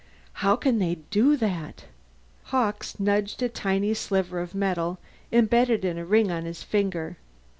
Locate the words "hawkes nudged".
2.45-3.43